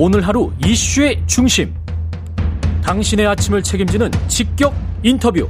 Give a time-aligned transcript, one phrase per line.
[0.00, 1.74] 오늘 하루 이슈의 중심.
[2.84, 5.48] 당신의 아침을 책임지는 직격 인터뷰.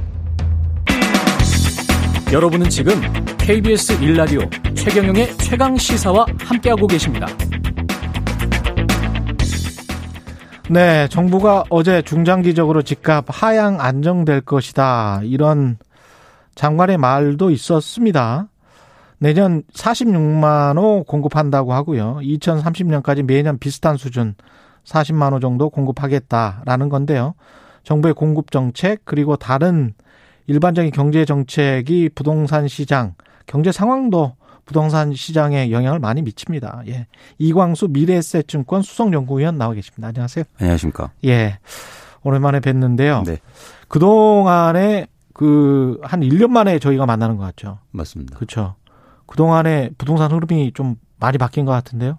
[2.33, 2.99] 여러분은 지금
[3.37, 7.27] KBS 1라디오 최경영의 최강 시사와 함께하고 계십니다.
[10.67, 15.21] 네, 정부가 어제 중장기적으로 집값 하향 안정될 것이다.
[15.25, 15.77] 이런
[16.55, 18.48] 장관의 말도 있었습니다.
[19.19, 22.19] 내년 46만 호 공급한다고 하고요.
[22.21, 24.35] 2030년까지 매년 비슷한 수준
[24.85, 27.35] 40만 호 정도 공급하겠다라는 건데요.
[27.83, 29.93] 정부의 공급 정책 그리고 다른
[30.47, 33.13] 일반적인 경제 정책이 부동산 시장,
[33.45, 36.83] 경제 상황도 부동산 시장에 영향을 많이 미칩니다.
[36.87, 37.07] 예.
[37.39, 40.07] 이광수 미래에셋증권 수석연구위원 나와 계십니다.
[40.09, 40.43] 안녕하세요.
[40.59, 41.11] 안녕하십니까.
[41.25, 41.59] 예.
[42.23, 43.25] 오랜만에 뵀는데요.
[43.25, 43.37] 네.
[43.87, 47.79] 그동안에 그 한 1년 만에 저희가 만나는 것 같죠.
[47.91, 48.35] 맞습니다.
[48.35, 48.75] 그렇죠.
[49.29, 52.17] 그동안에 부동산 흐름이 좀 많이 바뀐 것 같은데요.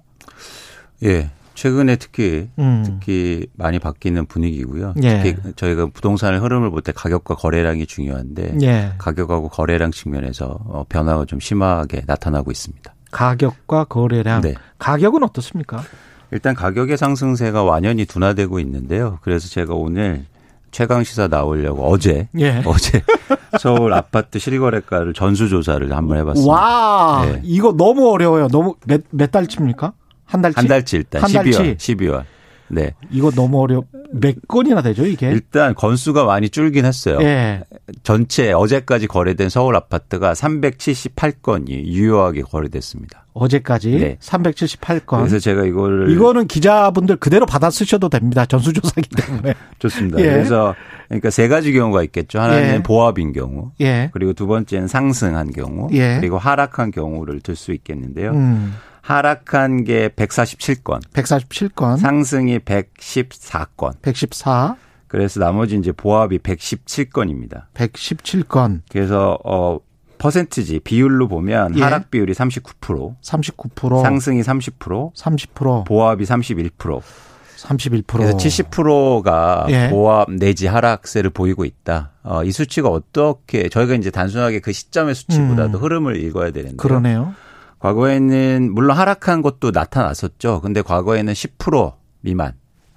[1.05, 1.31] 예.
[1.55, 2.83] 최근에 특히 음.
[2.87, 4.95] 특히 많이 바뀌는 분위기고요.
[5.03, 5.23] 예.
[5.23, 8.93] 특히 저희가 부동산의 흐름을 볼 때 가격과 거래량이 중요한데 예.
[8.97, 12.95] 가격하고 거래량 측면에서 어, 변화가 좀 심하게 나타나고 있습니다.
[13.11, 14.41] 가격과 거래량.
[14.41, 14.55] 네.
[14.79, 15.83] 가격은 어떻습니까?
[16.31, 19.19] 일단 가격의 상승세가 완연히 둔화되고 있는데요.
[19.21, 20.25] 그래서 제가 오늘
[20.71, 22.63] 최강 시사 나오려고 어제 예.
[22.65, 23.03] 어제
[23.59, 26.53] 서울 아파트 실거래가를 전수조사를 한번 해봤습니다.
[26.53, 27.41] 와, 네.
[27.45, 28.49] 이거 너무 어려워요.
[28.49, 29.93] 너무 몇, 몇 달치입니까?
[30.25, 30.57] 한 달치?
[30.57, 31.59] 한 달치 일단 한 달치?
[31.59, 32.25] 12월 12월.
[32.71, 32.93] 네.
[33.11, 33.83] 이거 너무 어려.
[34.13, 35.31] 몇 건이나 되죠, 이게?
[35.31, 37.19] 일단 건수가 많이 줄긴 했어요.
[37.23, 37.63] 예.
[38.03, 43.25] 전체 어제까지 거래된 서울 아파트가 378건이 유효하게 거래됐습니다.
[43.33, 44.17] 어제까지 네.
[44.21, 45.19] 378건.
[45.19, 48.45] 그래서 제가 이거를 이거는 기자분들 그대로 받아 쓰셔도 됩니다.
[48.47, 49.55] 전수조사기 때문에.
[49.79, 50.19] 좋습니다.
[50.21, 50.25] 예.
[50.25, 50.75] 그래서
[51.09, 52.41] 그러니까 세 가지 경우가 있겠죠.
[52.41, 52.83] 하나는 예.
[52.83, 54.11] 보합인 경우, 예.
[54.13, 56.17] 그리고 두 번째는 상승한 경우, 예.
[56.21, 58.31] 그리고 하락한 경우를 들 수 있겠는데요.
[58.33, 58.75] 음.
[59.11, 61.99] 하락한 게 147건, 147건.
[61.99, 64.01] 상승이 114건.
[64.03, 64.77] 114.
[65.09, 67.65] 그래서 나머지 이제 보합이 117건입니다.
[67.75, 68.83] 117건.
[68.89, 69.81] 그래서 어
[70.19, 71.83] 퍼센트지 비율로 보면 예.
[71.83, 74.03] 하락 비율이 39%, 39%.
[74.03, 75.87] 상승이 30%, 30%.
[75.87, 77.03] 보합이 31%.
[77.57, 78.05] 31%.
[78.07, 79.89] 그래서 70%가 예.
[79.91, 82.13] 보합 내지 하락세를 보이고 있다.
[82.23, 85.83] 어, 이 수치가 어떻게 저희가 이제 단순하게 그 시점의 수치보다도 음.
[85.83, 87.35] 흐름을 읽어야 되는데 그러네요.
[87.81, 90.61] 과거에는 물론 하락한 것도 나타났었죠.
[90.61, 92.53] 근데 과거에는 10% 미만.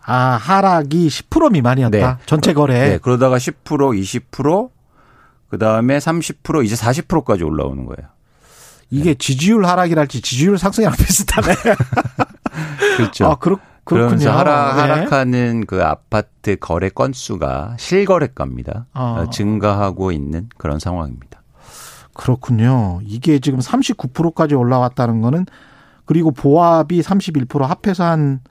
[0.05, 1.97] 아, 하락이 10% 미만이었다.
[1.97, 2.15] 네.
[2.25, 2.89] 전체 거래.
[2.89, 4.69] 네, 그러다가 10% 20%
[5.49, 8.09] 그다음에 30% 이제 40%까지 올라오는 거예요.
[8.89, 11.55] 이게 지지율 하락이랄지 지지율 상승이랑 비슷하네.
[12.97, 13.25] 그렇죠.
[13.27, 13.57] 아, 그렇.
[13.85, 14.81] 그러면서 하락, 네.
[14.81, 18.85] 하락하는 그 아파트 거래 건수가 실거래가입니다.
[18.93, 19.17] 어.
[19.19, 21.42] 어, 증가하고 있는 그런 상황입니다.
[22.13, 22.99] 그렇군요.
[23.03, 25.45] 이게 지금 39%까지 올라왔다는 거는
[26.05, 28.41] 그리고 보합이 31% 합해서 한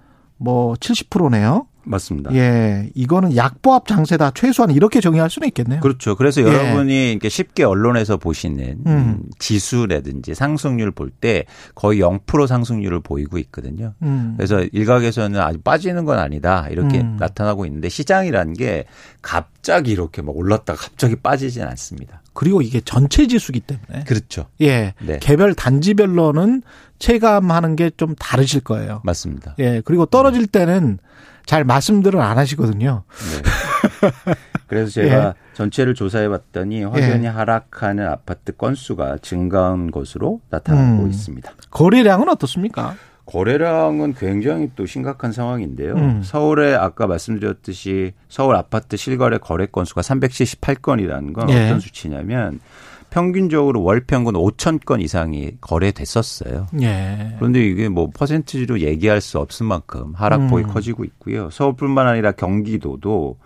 [0.43, 1.67] 뭐 70%네요.
[1.85, 2.35] 맞습니다.
[2.35, 2.91] 예.
[2.95, 4.33] 이거는 약보합 장세다.
[4.35, 5.81] 최소한 이렇게 정의할 수는 있겠네요.
[5.81, 6.15] 그렇죠.
[6.17, 6.47] 그래서 예.
[6.47, 8.87] 여러분이 이렇게 쉽게 언론에서 보시는 음.
[8.87, 11.45] 음, 지수라든지 상승률 볼 때
[11.75, 13.95] 거의 0% 상승률을 보이고 있거든요.
[14.03, 14.35] 음.
[14.37, 17.17] 그래서 일각에서는 아주 빠지는 건 아니다 이렇게 음.
[17.21, 18.85] 나타나고 있는데 시장이라는 게
[19.21, 22.23] 갑자기 이렇게 막 올랐다가 갑자기 빠지진 않습니다.
[22.33, 24.47] 그리고 이게 전체 지수기 때문에 그렇죠.
[24.63, 24.95] 예.
[25.01, 25.19] 네.
[25.21, 26.63] 개별 단지별로는
[26.99, 29.01] 체감하는 게 좀 다르실 거예요.
[29.05, 29.55] 맞습니다.
[29.59, 29.83] 예.
[29.85, 30.99] 그리고 떨어질 때는
[31.47, 33.05] 잘 말씀들을 안 하시거든요.
[33.09, 34.33] 네.
[34.67, 35.33] 그래서 제가 예.
[35.55, 41.11] 전체를 조사해 봤더니 확연히 하락하는 아파트 건수가 증가한 것으로 나타나고 음.
[41.11, 41.53] 있습니다.
[41.71, 42.95] 거래량은 어떻습니까?
[43.27, 45.95] 거래량은 굉장히 또 심각한 상황인데요.
[45.95, 46.23] 음.
[46.23, 51.67] 서울에 아까 말씀드렸듯이 서울 아파트 실거래 거래 건수가 378건이라는 건 예.
[51.67, 52.61] 어떤 수치냐면
[53.13, 56.67] 평균적으로 월 평균 5천 건 이상이 거래됐었어요.
[56.81, 57.35] 예.
[57.39, 60.69] 그런데 이게 뭐 퍼센티지로 얘기할 수 없을 만큼 하락폭이 음.
[60.69, 61.51] 커지고 있고요.
[61.51, 63.37] 서울뿐만 아니라 경기도도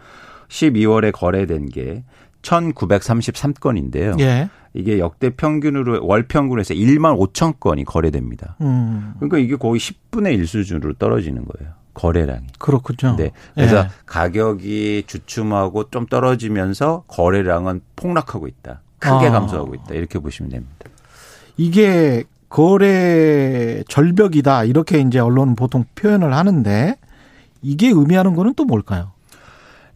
[0.49, 2.05] 12월에 거래된 게
[2.43, 4.21] 1,933건인데요.
[4.21, 4.49] 예.
[4.73, 8.57] 이게 역대 평균으로 월 평균에서 1만 5천 건이 거래됩니다.
[8.61, 9.15] 음.
[9.17, 11.73] 그러니까 이게 거의 10분의 1 수준으로 떨어지는 거예요.
[11.93, 12.47] 거래량이.
[12.61, 13.17] 그렇군요.
[13.17, 13.33] 네.
[13.55, 13.89] 그래서 예.
[14.05, 18.83] 가격이 주춤하고 좀 떨어지면서 거래량은 폭락하고 있다.
[19.07, 19.31] 크게 아.
[19.31, 19.95] 감소하고 있다.
[19.95, 20.87] 이렇게 보시면 됩니다.
[21.57, 26.97] 이게 거래 절벽이다 이렇게 이제 언론은 보통 표현을 하는데
[27.63, 29.13] 이게 의미하는 거는 또 뭘까요?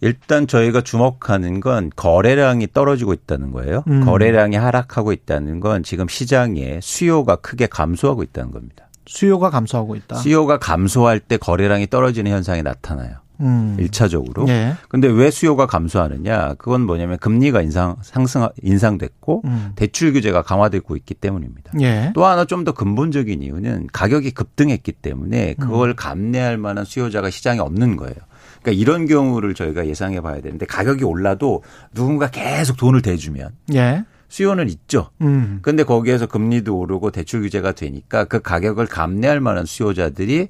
[0.00, 3.84] 일단 저희가 주목하는 건 거래량이 떨어지고 있다는 거예요.
[3.88, 4.04] 음.
[4.04, 8.88] 거래량이 하락하고 있다는 건 지금 시장에 수요가 크게 감소하고 있다는 겁니다.
[9.06, 10.16] 수요가 감소하고 있다.
[10.16, 13.16] 수요가 감소할 때 거래량이 떨어지는 현상이 나타나요.
[13.40, 13.76] 음.
[13.80, 14.48] 1차적으로.
[14.48, 14.74] 예.
[14.88, 16.54] 근데 왜 수요가 감소하느냐?
[16.54, 19.72] 그건 뭐냐면 금리가 인상 상승 인상됐고 음.
[19.76, 21.72] 대출 규제가 강화되고 있기 때문입니다.
[21.80, 22.12] 예.
[22.14, 25.60] 또 하나 좀 더 근본적인 이유는 가격이 급등했기 때문에 음.
[25.60, 28.14] 그걸 감내할 만한 수요자가 시장에 없는 거예요.
[28.60, 31.62] 그러니까 이런 경우를 저희가 예상해 봐야 되는데 가격이 올라도
[31.94, 34.04] 누군가 계속 돈을 대주면 예.
[34.28, 35.10] 수요는 있죠.
[35.22, 35.58] 음.
[35.62, 40.48] 근데 거기에서 금리도 오르고 대출 규제가 되니까 그 가격을 감내할 만한 수요자들이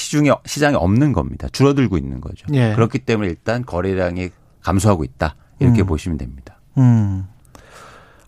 [0.00, 1.46] 시중에 시장에 없는 겁니다.
[1.52, 2.46] 줄어들고 있는 거죠.
[2.54, 2.72] 예.
[2.74, 4.30] 그렇기 때문에 일단 거래량이
[4.62, 5.34] 감소하고 있다.
[5.58, 5.86] 이렇게 음.
[5.86, 6.58] 보시면 됩니다.
[6.78, 7.26] 음.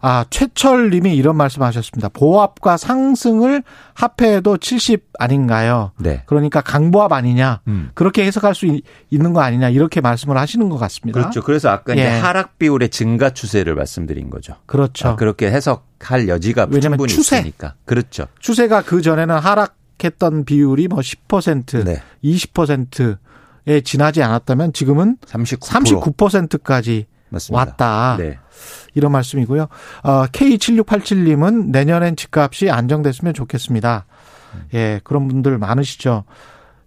[0.04, 2.08] 아, 최철 님이 이런 말씀 하셨습니다.
[2.08, 3.62] 보합과 상승을
[3.94, 5.92] 합해도 70 아닌가요?
[5.98, 6.24] 네.
[6.26, 7.60] 그러니까 강보합 아니냐?
[7.68, 7.90] 음.
[7.94, 9.68] 그렇게 해석할 수 있- 있는 거 아니냐?
[9.68, 11.20] 이렇게 말씀을 하시는 것 같습니다.
[11.20, 11.40] 그렇죠.
[11.42, 12.00] 그래서 아까 예.
[12.00, 14.56] 이제 하락 비율의 증가 추세를 말씀드린 거죠.
[14.66, 15.10] 그렇죠.
[15.10, 17.38] 아, 그렇게 해석할 여지가 왜냐면 충분히 추세.
[17.38, 17.74] 있으니까.
[17.84, 18.26] 그렇죠.
[18.40, 22.02] 추세가 그 전에는 하락 했던 비율이 뭐 10%, 네.
[22.24, 25.60] 20%에 지나지 않았다면 지금은 39%.
[26.12, 27.58] 39%까지 맞습니다.
[27.58, 28.16] 왔다.
[28.18, 28.38] 네.
[28.94, 29.68] 이런 말씀이고요.
[30.02, 34.06] 어, K7687님은 내년엔 집값이 안정됐으면 좋겠습니다.
[34.74, 36.24] 예, 그런 분들 많으시죠.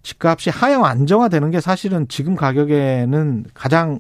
[0.03, 3.99] 집값이 하향 안정화되는 게 사실은 지금 가격에는 가장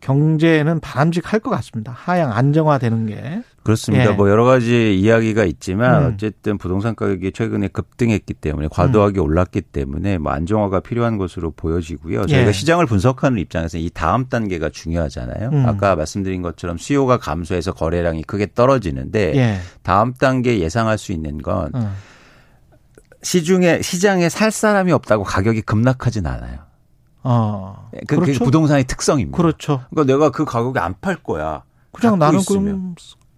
[0.00, 1.92] 경제는 바람직할 것 같습니다.
[1.92, 3.42] 하향 안정화되는 게.
[3.64, 4.10] 그렇습니다.
[4.10, 4.14] 예.
[4.14, 6.12] 뭐 여러 가지 이야기가 있지만 음.
[6.14, 12.26] 어쨌든 부동산 가격이 최근에 급등했기 때문에 과도하게 올랐기 때문에 뭐 안정화가 필요한 것으로 보여지고요.
[12.26, 12.52] 저희가 예.
[12.52, 15.48] 시장을 분석하는 입장에서 이 다음 단계가 중요하잖아요.
[15.48, 15.66] 음.
[15.66, 19.58] 아까 말씀드린 것처럼 수요가 감소해서 거래량이 크게 떨어지는데 예.
[19.82, 21.92] 다음 단계 예상할 수 있는 건 어.
[23.22, 26.58] 시중에 시장에 살 사람이 없다고 가격이 급락하진 않아요.
[27.22, 27.88] 어.
[28.06, 28.44] 그, 그렇죠.
[28.44, 29.36] 부동산의 특성입니다.
[29.38, 29.80] 그렇죠.
[29.90, 31.62] 그러니까 내가 그 가격에 안 팔 거야.
[31.92, 32.64] 그냥 나는 있으면.
[32.64, 32.94] 그럼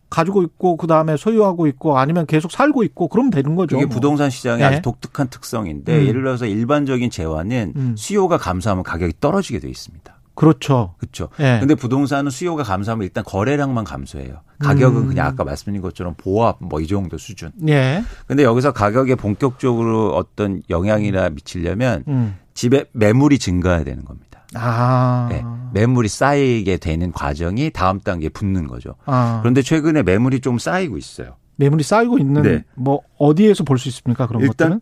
[0.09, 3.77] 가지고 있고 그 다음에 소유하고 있고 아니면 계속 살고 있고 그러면 되는 거죠.
[3.77, 3.95] 그게 뭐.
[3.95, 4.65] 부동산 시장의 예.
[4.67, 6.07] 아주 독특한 특성인데 음.
[6.07, 7.95] 예를 들어서 일반적인 재화는 음.
[7.97, 10.15] 수요가 감소하면 가격이 떨어지게 돼 있습니다.
[10.35, 10.95] 그렇죠.
[10.99, 11.29] 그렇죠.
[11.41, 11.57] 예.
[11.61, 14.41] 근데 부동산은 수요가 감소하면 일단 거래량만 감소해요.
[14.59, 15.09] 가격은 음.
[15.09, 17.51] 그냥 아까 말씀드린 것처럼 보합 뭐 이 정도 수준.
[17.69, 18.05] 예.
[18.27, 22.37] 근데 여기서 가격에 본격적으로 어떤 영향이나 미치려면 음.
[22.55, 24.41] 집에 매물이 증가해야 되는 겁니다.
[24.55, 25.27] 아.
[25.31, 25.43] 네.
[25.77, 28.95] 매물이 쌓이게 되는 과정이 다음 단계에 붙는 거죠.
[29.05, 29.41] 아.
[29.43, 31.37] 그런데 최근에 매물이 좀 쌓이고 있어요.
[31.57, 32.65] 매물이 쌓이고 있는 네.
[32.75, 34.27] 뭐 어디에서 볼 수 있습니까?
[34.27, 34.81] 그런 일단 것들은?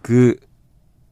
[0.00, 0.36] 그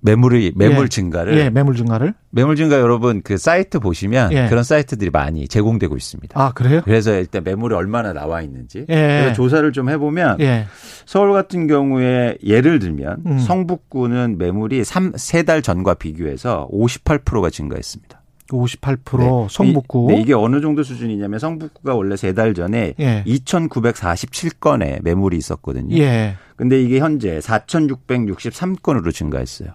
[0.00, 0.88] 매물이 매물 예.
[0.88, 2.14] 증가를 예, 매물 증가를.
[2.30, 4.48] 매물 증가 여러분 그 사이트 보시면 예.
[4.48, 6.40] 그런 사이트들이 많이 제공되고 있습니다.
[6.40, 6.80] 아, 그래요?
[6.84, 8.94] 그래서 일단 매물이 얼마나 나와 있는지 예.
[8.94, 10.66] 그래서 조사를 좀 해보면 예.
[11.04, 13.38] 서울 같은 경우에 예를 들면 음.
[13.40, 18.17] 성북구는 매물이 3, 3달 전과 비교해서 58%가 증가했습니다.
[18.48, 20.06] 58% 성북구.
[20.08, 23.22] 네, 이게 어느 정도 수준이냐면 성북구가 원래 3달 전에 예.
[23.26, 25.96] 2,947건의 매물이 있었거든요.
[25.98, 26.36] 예.
[26.56, 29.70] 근데 이게 현재 4,663건으로 증가했어요.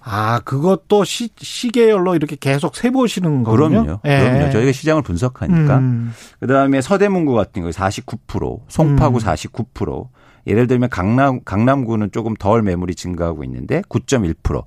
[0.00, 3.82] 아, 그것도 시, 시계열로 이렇게 계속 세보시는 거군요.
[3.82, 4.00] 그럼요.
[4.04, 4.18] 예.
[4.18, 4.50] 그럼요.
[4.50, 5.78] 저희가 시장을 분석하니까.
[5.78, 6.12] 음.
[6.40, 9.20] 그다음에 서대문구 같은 거 49%, 송파구 음.
[9.20, 10.08] 49%.
[10.48, 14.64] 예를 들면 강남 강남구는 조금 덜 매물이 증가하고 있는데 9.1%.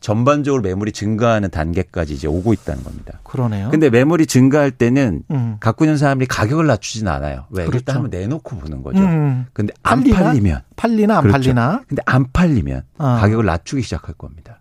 [0.00, 3.20] 전반적으로 매물이 증가하는 단계까지 이제 오고 있다는 겁니다.
[3.22, 3.70] 그러네요.
[3.70, 5.56] 근데 매물이 증가할 때는 음.
[5.60, 7.44] 갖고 있는 사람들이 가격을 낮추진 않아요.
[7.50, 7.64] 왜?
[7.66, 7.78] 그렇죠.
[7.78, 8.98] 일단 한번 내놓고 보는 거죠.
[8.98, 9.46] 음.
[9.52, 10.18] 근데 안 팔리나?
[10.24, 11.38] 팔리면 팔리나 안 그렇죠.
[11.38, 11.82] 팔리나?
[11.86, 13.04] 근데 안 팔리면 어.
[13.20, 14.58] 가격을 낮추기 시작할 겁니다.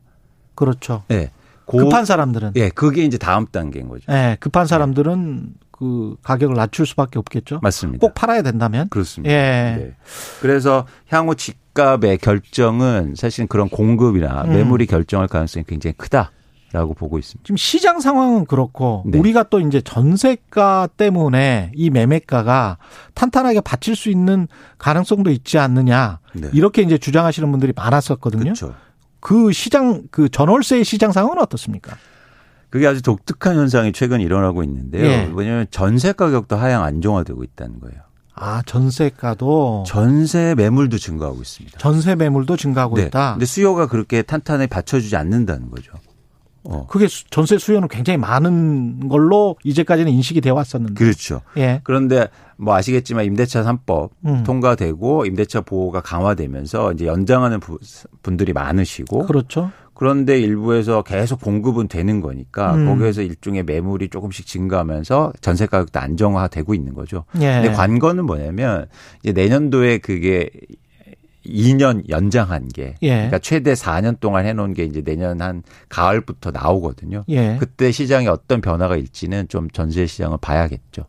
[0.53, 1.03] 그렇죠.
[1.09, 1.31] 예.
[1.65, 4.03] 고- 급한 사람들은 예, 그게 이제 다음 단계인 거죠.
[4.11, 7.59] 예, 급한 사람들은 그 가격을 낮출 수밖에 없겠죠.
[7.63, 8.05] 맞습니다.
[8.05, 8.87] 꼭 팔아야 된다면.
[8.89, 9.33] 그렇습니다.
[9.33, 9.75] 예.
[9.79, 9.95] 네.
[10.39, 14.51] 그래서 향후 집값의 결정은 사실 그런 공급이나 음.
[14.51, 16.29] 매물이 결정할 가능성이 굉장히 크다
[16.71, 17.43] 라고 보고 있습니다.
[17.43, 19.17] 지금 시장 상황은 그렇고 네.
[19.17, 22.77] 우리가 또 이제 전세가 때문에 이 매매가가
[23.15, 24.47] 탄탄하게 받칠 수 있는
[24.77, 26.47] 가능성도 있지 않느냐 네.
[26.53, 28.43] 이렇게 이제 주장하시는 분들이 많았었거든요.
[28.43, 28.75] 그렇죠.
[29.19, 31.97] 그 시장 그 전월세의 시장 상황은 어떻습니까?
[32.71, 35.05] 그게 아주 독특한 현상이 최근 일어나고 있는데요.
[35.05, 35.29] 예.
[35.35, 37.97] 왜냐하면 전세 가격도 하향 안정화되고 있다는 거예요.
[38.33, 41.77] 아 전세가도 전세 매물도 증가하고 있습니다.
[41.77, 43.03] 전세 매물도 증가하고 네.
[43.03, 43.33] 있다.
[43.33, 45.91] 근데 수요가 그렇게 탄탄하게 받쳐주지 않는다는 거죠.
[46.63, 46.85] 어.
[46.87, 50.93] 그게 수- 전세 수요는 굉장히 많은 걸로 이제까지는 인식이 되어 왔었는데.
[50.93, 51.41] 그렇죠.
[51.57, 51.81] 예.
[51.83, 54.43] 그런데 뭐 아시겠지만 임대차 3법 음.
[54.43, 57.79] 통과되고 임대차 보호가 강화되면서 이제 연장하는 부-
[58.23, 59.71] 분들이 많으시고 그렇죠.
[60.01, 62.87] 그런데 일부에서 계속 공급은 되는 거니까 음.
[62.87, 67.25] 거기에서 일종의 매물이 조금씩 증가하면서 전세 가격도 안정화되고 있는 거죠.
[67.35, 67.61] 예.
[67.61, 68.87] 근데 관건은 뭐냐면
[69.21, 70.49] 이제 내년도에 그게
[71.45, 73.09] 2년 연장한 게 예.
[73.09, 77.23] 그러니까 최대 4년 동안 해놓은 게 이제 내년 한 가을부터 나오거든요.
[77.29, 77.57] 예.
[77.59, 81.05] 그때 시장에 어떤 변화가 일지는 좀 전세 시장을 봐야겠죠.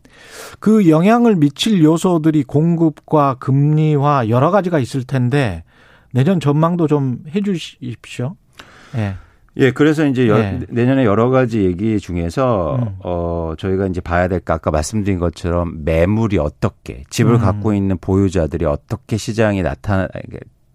[0.61, 5.65] 그 영향을 미칠 요소들이 공급과 금리와 여러 가지가 있을 텐데
[6.13, 8.37] 내년 전망도 좀 해주십시오.
[8.97, 9.15] 예.
[9.59, 10.61] 예, 그래서 이제 여, 예.
[10.71, 12.97] 내년에 여러 가지 얘기 중에서 음.
[13.01, 17.39] 어 저희가 이제 봐야 될 거 아까 말씀드린 것처럼 매물이 어떻게 집을 음.
[17.41, 20.09] 갖고 있는 보유자들이 어떻게 시장에 나타나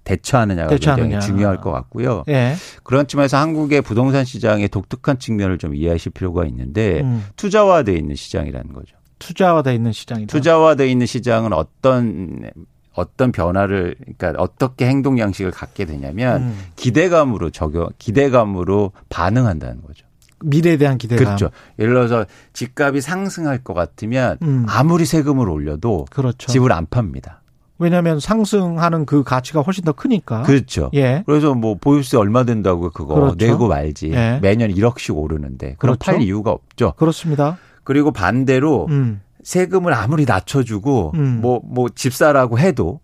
[0.03, 1.07] 대처하느냐가 대처하느냐.
[1.09, 2.23] 굉장히 중요할 것 같고요.
[2.29, 2.53] 예.
[2.83, 7.25] 그런 측면에서 한국의 부동산 시장의 독특한 측면을 좀 이해하실 필요가 있는데 음.
[7.35, 8.95] 투자화돼 있는 시장이라는 거죠.
[9.19, 10.31] 투자화돼 있는 시장이다.
[10.31, 12.51] 투자화돼 있는 시장은 어떤
[12.97, 16.59] 어떤 변화를 그러니까 어떻게 행동 양식을 갖게 되냐면 음.
[16.75, 20.05] 기대감으로 적용 기대감으로 반응한다는 거죠.
[20.43, 21.25] 미래에 대한 기대감.
[21.25, 21.49] 그렇죠.
[21.79, 24.65] 예를 들어서 집값이 상승할 것 같으면 음.
[24.67, 26.51] 아무리 세금을 올려도 그렇죠.
[26.51, 27.41] 집을 안 팝니다.
[27.79, 30.41] 왜냐하면 상승하는 그 가치가 훨씬 더 크니까.
[30.41, 30.89] 그렇죠.
[30.95, 31.23] 예.
[31.27, 33.35] 그래서 뭐 보유세 얼마 된다고 그거 그렇죠.
[33.45, 34.39] 내고 말지 예.
[34.41, 36.11] 매년 1억씩 오르는데 그럼 그렇죠.
[36.11, 36.93] 팔 이유가 없죠.
[36.97, 37.57] 그렇습니다.
[37.83, 39.21] 그리고 반대로 음.
[39.47, 41.39] 세금을 아무리 낮춰주고 음.
[41.39, 42.99] 뭐뭐 집사라고 해도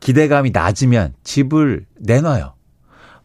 [0.00, 2.54] 기대감이 낮으면 집을 내놔요.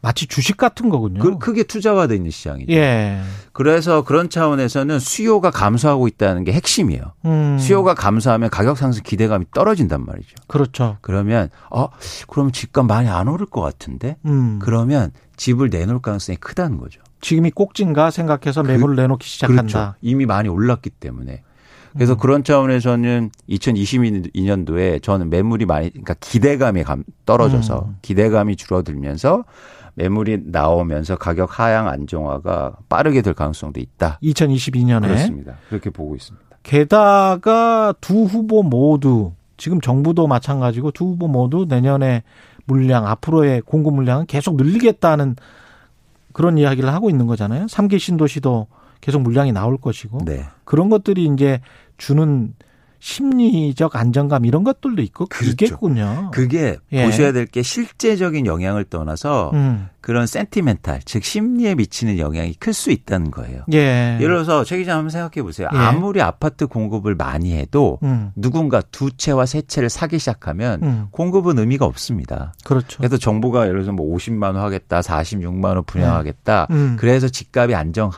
[0.02, 1.22] 마치 주식 같은 거군요.
[1.22, 2.74] 그, 그게 투자화돼 있는 시장이죠.
[2.74, 3.22] 예.
[3.54, 7.14] 그래서 그런 차원에서는 수요가 감소하고 있다는 게 핵심이에요.
[7.24, 7.58] 음.
[7.60, 10.36] 수요가 감소하면 가격 상승 기대감이 떨어진단 말이죠.
[10.48, 10.98] 그렇죠.
[11.00, 11.88] 그러면 어
[12.28, 14.60] 그럼 집값 많이 안 오를 것 같은데 음.
[14.62, 17.00] 그러면 집을 내놓을 가능성이 크다는 거죠.
[17.22, 19.62] 지금이 꼭진가 생각해서 매물을 내놓기 시작한다.
[19.62, 19.94] 그렇죠.
[20.02, 21.44] 이미 많이 올랐기 때문에.
[21.94, 22.18] 그래서 음.
[22.18, 27.98] 그런 차원에서는 2022년도에 저는 매물이 많이 그러니까 기대감이 감- 떨어져서 음.
[28.02, 29.44] 기대감이 줄어들면서
[29.96, 34.20] 매물이 나오면서 가격 하향 안정화가 빠르게 될 가능성도 있다.
[34.24, 35.02] 2022년에.
[35.02, 35.56] 그렇습니다.
[35.68, 36.46] 그렇게 보고 있습니다.
[36.64, 42.24] 게다가 두 후보 모두 지금 정부도 마찬가지고 두 후보 모두 내년에
[42.66, 45.36] 물량 앞으로의 공급 물량은 계속 늘리겠다는
[46.32, 47.68] 그런 이야기를 하고 있는 거잖아요.
[47.68, 48.68] 삼기 신도시도
[49.02, 50.46] 계속 물량이 나올 것이고 네.
[50.66, 51.62] 그런 것들이 이제
[51.98, 52.54] 주는
[53.02, 55.56] 심리적 안정감 이런 것들도 있고 그렇죠.
[55.56, 56.32] 그겠군요.
[56.34, 57.06] 그게 예.
[57.06, 59.88] 보셔야 될 게 실제적인 영향을 떠나서 음.
[60.02, 63.64] 그런 센티멘탈, 즉 심리에 미치는 영향이 클 수 있다는 거예요.
[63.72, 64.18] 예.
[64.20, 65.70] 예를 들어서 최 기자 한번 생각해 보세요.
[65.74, 65.78] 예.
[65.78, 68.32] 아무리 아파트 공급을 많이 해도 음.
[68.36, 71.08] 누군가 두 채와 세 채를 사기 시작하면 음.
[71.12, 72.54] 공급은 의미가 없습니다.
[72.66, 72.98] 그렇죠.
[72.98, 76.68] 그래서 정부가 예를 들어서 뭐 50만 원 하겠다, 46만 원 분양하겠다.
[76.72, 76.98] 음.
[77.00, 78.12] 그래서 집값이 안정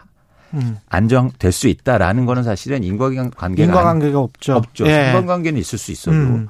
[0.54, 0.78] 음.
[0.90, 4.56] 안정될 수 있다라는 거는 사실은 인과관계가 안- 인과관계가 없죠.
[4.56, 4.86] 없죠.
[4.88, 5.06] 예.
[5.12, 6.48] 상관관계는 있을 수 있어도 음.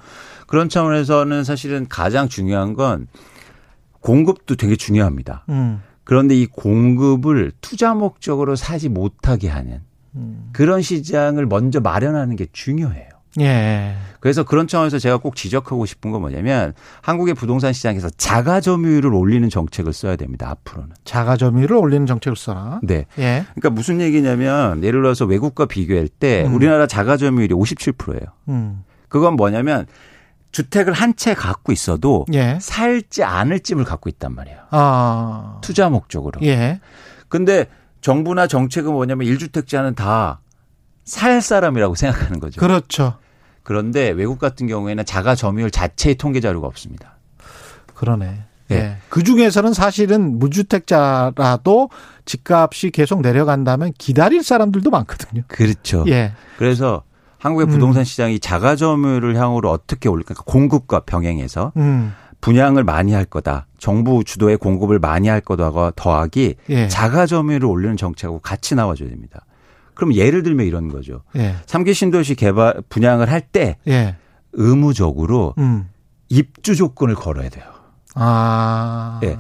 [0.48, 3.08] 그런 차원에서는 사실은 가장 중요한 건
[4.02, 5.46] 공급도 되게 중요합니다.
[5.50, 5.82] 음.
[6.04, 9.82] 그런데 이 공급을 투자 목적으로 사지 못하게 하는
[10.16, 10.50] 음.
[10.52, 13.10] 그런 시장을 먼저 마련하는 게 중요해요.
[13.40, 13.96] 예.
[14.20, 19.50] 그래서 그런 차원에서 제가 꼭 지적하고 싶은 건 뭐냐면 한국의 부동산 시장에서 자가 점유율을 올리는
[19.50, 20.50] 정책을 써야 됩니다.
[20.50, 20.92] 앞으로는.
[21.06, 22.80] 자가 점유율을 올리는 정책을 써라.
[22.84, 23.06] 네.
[23.18, 23.46] 예.
[23.56, 26.54] 그러니까 무슨 얘기냐면 예를 들어서 외국과 비교할 때 음.
[26.56, 28.20] 우리나라 자가 점유율이 57%예요.
[28.50, 28.84] 음.
[29.08, 29.86] 그건 뭐냐면
[30.52, 32.58] 주택을 한 채 갖고 있어도 예.
[32.60, 34.58] 살지 않을 집을 갖고 있단 말이에요.
[34.72, 35.60] 아.
[35.62, 36.42] 투자 목적으로.
[36.44, 36.82] 예.
[37.30, 37.68] 근데
[38.02, 40.42] 정부나 정책은 뭐냐면 1주택자는 다
[41.04, 42.60] 살 사람이라고 생각하는 거죠.
[42.60, 43.16] 그렇죠.
[43.64, 47.18] 그런데 외국 같은 경우에는 자가 점유율 자체의 통계 자료가 없습니다.
[47.94, 48.44] 그러네.
[48.68, 48.76] 네.
[48.76, 48.98] 예.
[49.10, 51.90] 그 중에서는 사실은 무주택자라도
[52.26, 55.44] 집값이 계속 내려간다면 기다릴 사람들도 많거든요.
[55.48, 56.06] 그렇죠.
[56.08, 56.34] 예.
[56.58, 57.04] 그래서
[57.38, 57.72] 한국의 음.
[57.72, 60.36] 부동산 시장이 자가 점유율을 향으로 어떻게 올릴까?
[60.46, 62.14] 공급과 병행해서 음.
[62.40, 63.68] 분양을 많이 할 거다.
[63.78, 66.88] 정부 주도의 공급을 많이 할 거다가 더하기 예.
[66.88, 69.46] 자가 점유율을 올리는 정책하고 같이 나와줘야 됩니다.
[69.94, 71.24] 그럼 예를 들면 이런 거죠.
[71.36, 71.56] 예.
[71.66, 74.16] 삼기 신도시 개발 분양을 할때 예.
[74.54, 75.88] 의무적으로 음.
[76.30, 77.66] 입주 조건을 걸어야 돼요.
[78.16, 79.20] 아.
[79.24, 79.38] 예.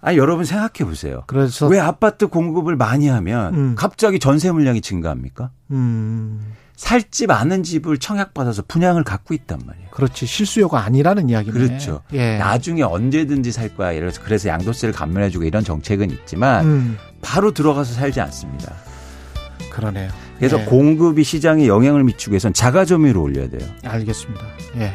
[0.00, 1.24] 아 여러분 생각해 보세요.
[1.26, 3.74] 그래서 왜 아파트 공급을 많이 하면 음.
[3.74, 5.50] 갑자기 전세 물량이 증가합니까?
[5.70, 6.52] 음.
[6.76, 9.88] 살집 아는 집을 청약받아서 분양을 갖고 있단 말이에요.
[9.90, 10.26] 그렇지.
[10.26, 11.52] 실수요가 아니라는 이야기네.
[11.52, 12.02] 그렇죠.
[12.12, 12.36] 예.
[12.36, 13.94] 나중에 언제든지 살 거야.
[13.94, 16.98] 예를 들어서 그래서 양도세를 감면해 주고 이런 정책은 있지만 음.
[17.22, 18.74] 바로 들어가서 살지 않습니다.
[19.70, 20.10] 그러네요.
[20.38, 20.64] 그래서 예.
[20.64, 23.68] 공급이 시장에 영향을 미치기 위해서는 자가 점유율을 올려야 돼요.
[23.84, 24.42] 알겠습니다.
[24.78, 24.92] 예.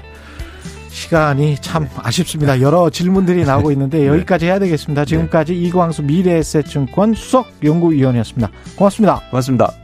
[0.89, 2.59] 시간이 참 아쉽습니다.
[2.61, 5.05] 여러 질문들이 나오고 있는데 여기까지 해야 되겠습니다.
[5.05, 8.51] 지금까지 이광수 미래에셋증권 수석 연구위원이었습니다.
[8.75, 9.21] 고맙습니다.
[9.29, 9.78] 고맙습니다.